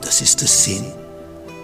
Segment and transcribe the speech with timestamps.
[0.00, 0.92] Das ist der Sinn,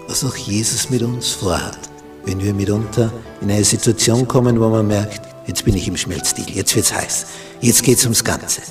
[0.07, 1.77] was auch Jesus mit uns vorhat.
[2.25, 6.49] Wenn wir mitunter in eine Situation kommen, wo man merkt, jetzt bin ich im Schmelzstil,
[6.49, 7.25] jetzt wird's heiß,
[7.61, 8.61] jetzt geht's ums Ganze.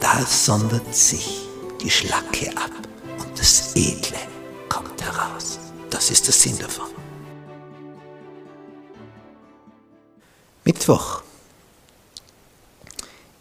[0.00, 1.42] Da sondert sich
[1.82, 2.70] die Schlacke ab
[3.18, 4.18] und das Edle
[4.68, 5.58] kommt heraus.
[5.90, 6.86] Das ist der Sinn davon.
[10.64, 11.22] Mittwoch.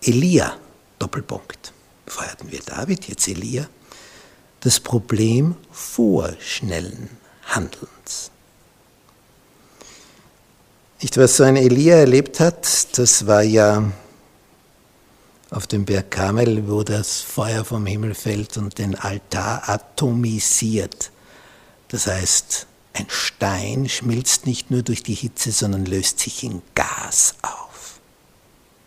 [0.01, 0.57] Elia,
[0.97, 1.73] Doppelpunkt.
[2.07, 3.67] Vorher wir David, jetzt Elia.
[4.61, 7.09] Das Problem vorschnellen
[7.45, 8.31] Handelns.
[11.01, 13.89] Nicht, was so ein Elia erlebt hat, das war ja
[15.49, 21.11] auf dem Berg Karmel, wo das Feuer vom Himmel fällt und den Altar atomisiert.
[21.87, 27.35] Das heißt, ein Stein schmilzt nicht nur durch die Hitze, sondern löst sich in Gas
[27.41, 27.99] auf.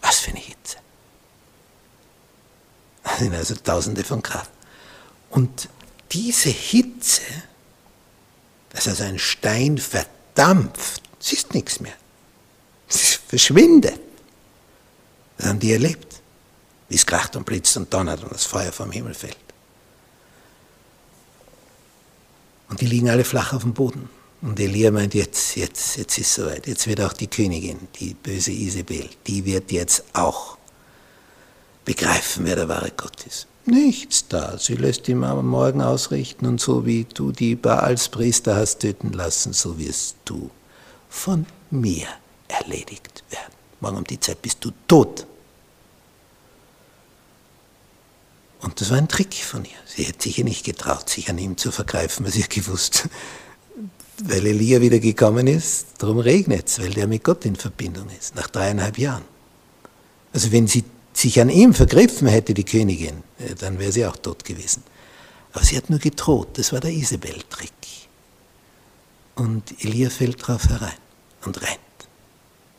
[0.03, 0.77] Was für eine Hitze.
[3.03, 4.49] Das sind also Tausende von Grad.
[5.33, 5.69] Und
[6.13, 7.23] diese Hitze,
[8.71, 11.95] dass also ein Stein verdampft, siehst nichts mehr.
[12.89, 13.99] Es verschwindet.
[15.39, 16.21] Das haben die erlebt,
[16.89, 19.39] wie es kracht und blitzt und donnert und das Feuer vom Himmel fällt.
[22.69, 24.11] Und die liegen alle flach auf dem Boden.
[24.43, 26.67] Und Elia meint, jetzt, jetzt, jetzt ist es soweit.
[26.67, 30.59] Jetzt wird auch die Königin, die böse Isabel, die wird jetzt auch
[31.85, 33.47] begreifen, wer der wahre Gott ist.
[33.65, 34.59] Nichts da.
[34.59, 39.13] Sie lässt ihn am Morgen ausrichten und so wie du die Baals Priester hast töten
[39.13, 40.51] lassen, so wirst du
[41.09, 42.09] von mir
[42.49, 43.53] erledigt werden.
[43.81, 45.27] Morgen um die Zeit bist du tot.
[48.61, 49.71] Und das war ein Trick von ihr.
[49.87, 53.09] Sie hätte sich ja nicht getraut, sich an ihm zu vergreifen, weil sie gewusst,
[54.23, 58.35] weil Elia wieder gekommen ist, darum regnet es, weil der mit Gott in Verbindung ist,
[58.35, 59.25] nach dreieinhalb Jahren.
[60.33, 60.85] Also wenn sie
[61.23, 64.83] sich an ihm vergriffen hätte, die Königin, äh, dann wäre sie auch tot gewesen.
[65.53, 67.71] Aber sie hat nur gedroht, das war der Isabel-Trick.
[69.35, 70.93] Und Elia fällt drauf herein
[71.45, 71.79] und rennt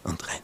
[0.04, 0.42] und rennt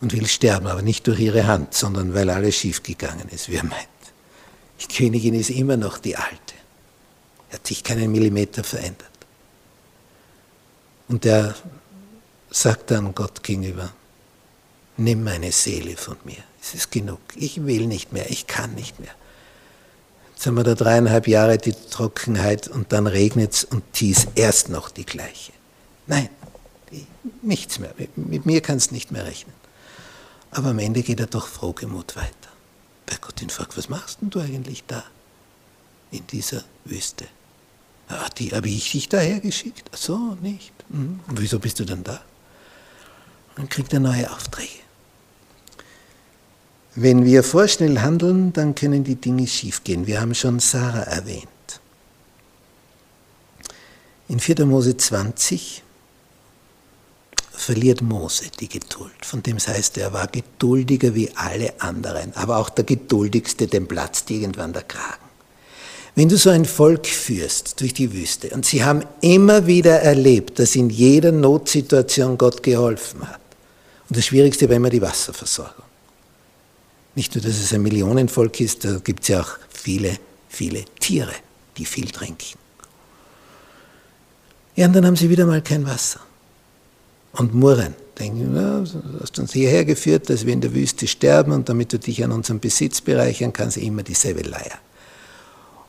[0.00, 3.64] und will sterben, aber nicht durch ihre Hand, sondern weil alles schiefgegangen ist, wie er
[3.64, 3.88] meint.
[4.80, 6.54] Die Königin ist immer noch die alte.
[7.52, 9.08] Hat sich keinen Millimeter verändert.
[11.08, 11.56] Und er
[12.50, 13.92] sagt dann Gott gegenüber,
[14.98, 16.42] nimm meine Seele von mir.
[16.60, 17.20] Es ist genug.
[17.36, 19.10] Ich will nicht mehr, ich kann nicht mehr.
[20.34, 24.68] Jetzt haben wir da dreieinhalb Jahre die Trockenheit und dann regnet es und die erst
[24.68, 25.52] noch die gleiche.
[26.06, 26.28] Nein,
[27.42, 27.94] nichts mehr.
[28.14, 29.54] Mit mir kannst du nicht mehr rechnen.
[30.50, 32.30] Aber am Ende geht er doch frohgemut weiter.
[33.06, 35.04] Bei Gott ihn fragt, was machst denn du eigentlich da?
[36.10, 37.26] In dieser Wüste.
[38.08, 39.90] Ach, die habe ich dich daher geschickt?
[39.92, 40.72] Ach so, nicht.
[40.88, 41.20] Mhm.
[41.28, 42.22] Und wieso bist du dann da?
[43.58, 44.78] dann kriegt er neue Aufträge.
[47.00, 50.08] Wenn wir vorschnell handeln, dann können die Dinge schiefgehen.
[50.08, 51.46] Wir haben schon Sarah erwähnt.
[54.26, 54.66] In 4.
[54.66, 55.84] Mose 20
[57.52, 59.24] verliert Mose die Geduld.
[59.24, 64.28] Von dem heißt, er war geduldiger wie alle anderen, aber auch der geduldigste, dem platzt
[64.32, 65.22] irgendwann der Kragen.
[66.16, 70.58] Wenn du so ein Volk führst durch die Wüste und sie haben immer wieder erlebt,
[70.58, 73.40] dass in jeder Notsituation Gott geholfen hat.
[74.08, 75.87] Und das Schwierigste war immer die Wasserversorgung.
[77.18, 80.18] Nicht nur, dass es ein Millionenvolk ist, da gibt es ja auch viele,
[80.48, 81.32] viele Tiere,
[81.76, 82.56] die viel trinken.
[84.76, 86.20] Ja, und dann haben sie wieder mal kein Wasser
[87.32, 87.96] und murren.
[88.20, 91.92] Denken, na, du hast uns hierher geführt, dass wir in der Wüste sterben und damit
[91.92, 94.78] du dich an unserem Besitz bereichern kannst, immer dieselbe Leier.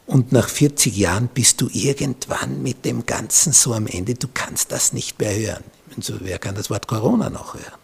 [0.08, 4.72] Und nach 40 Jahren bist du irgendwann mit dem Ganzen so am Ende, du kannst
[4.72, 5.64] das nicht mehr hören.
[6.02, 7.80] So, wer kann das Wort Corona noch hören?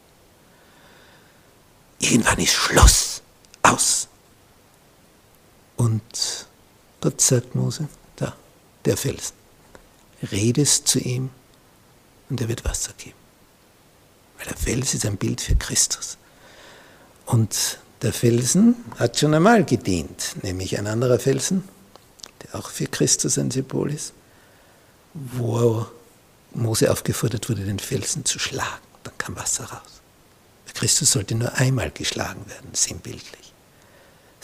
[2.00, 3.22] Irgendwann ist Schluss,
[3.72, 4.08] aus.
[5.76, 6.48] Und
[7.02, 8.36] Gott sagt Mose, da,
[8.86, 9.36] der Felsen,
[10.32, 11.30] redest zu ihm
[12.30, 13.18] und er wird Wasser geben.
[14.38, 16.18] Weil der Fels ist ein Bild für Christus.
[17.26, 21.68] Und der Felsen hat schon einmal gedient, nämlich ein anderer Felsen,
[22.44, 24.14] der auch für Christus ein Symbol ist,
[25.14, 25.86] wo
[26.54, 28.84] Mose aufgefordert wurde, den Felsen zu schlagen.
[29.04, 29.96] Dann kam Wasser raus.
[30.76, 33.45] Christus sollte nur einmal geschlagen werden, sinnbildlich.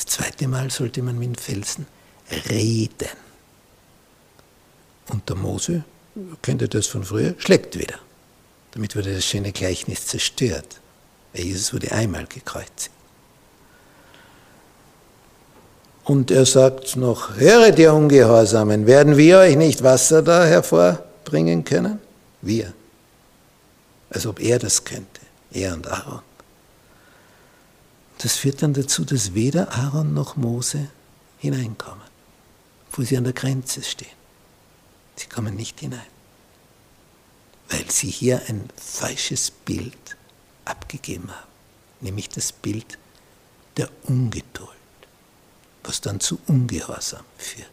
[0.03, 1.85] Das zweite Mal sollte man mit dem Felsen
[2.49, 3.09] reden.
[5.09, 5.83] Und der Mose,
[6.41, 7.99] kennt ihr das von früher, schlägt wieder.
[8.71, 10.79] Damit wurde das schöne Gleichnis zerstört.
[11.33, 12.89] Weil Jesus wurde einmal gekreuzigt.
[16.03, 21.99] Und er sagt noch, höret ihr Ungehorsamen, werden wir euch nicht Wasser da hervorbringen können?
[22.41, 22.73] Wir.
[24.09, 25.21] Als ob er das könnte,
[25.51, 26.30] er und Aaron.
[28.21, 30.89] Das führt dann dazu, dass weder Aaron noch Mose
[31.39, 32.03] hineinkommen,
[32.91, 34.07] wo sie an der Grenze stehen.
[35.15, 35.99] Sie kommen nicht hinein,
[37.69, 40.17] weil sie hier ein falsches Bild
[40.65, 41.49] abgegeben haben,
[42.01, 42.97] nämlich das Bild
[43.77, 44.69] der Ungeduld
[45.83, 47.69] was dann zu Ungehorsam führt.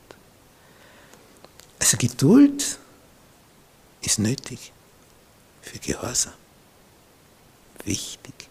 [1.78, 2.78] Also Geduld
[4.00, 4.72] ist nötig
[5.62, 6.32] für Gehorsam.
[7.84, 8.47] Wichtig.